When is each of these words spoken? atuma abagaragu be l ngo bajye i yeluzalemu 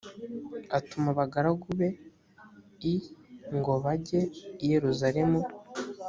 atuma 0.77 1.07
abagaragu 1.13 1.67
be 1.79 1.89
l 2.95 2.95
ngo 3.57 3.73
bajye 3.83 4.21
i 4.63 4.65
yeluzalemu 4.73 5.39